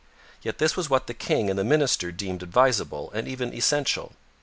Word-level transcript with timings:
Yet 0.41 0.57
this 0.57 0.75
was 0.75 0.89
what 0.89 1.05
the 1.05 1.13
king 1.13 1.47
and 1.47 1.59
the 1.59 1.63
minister 1.63 2.11
deemed 2.11 2.41
advisable 2.41 3.11
and 3.11 3.27
even 3.27 3.53
essential. 3.53 4.13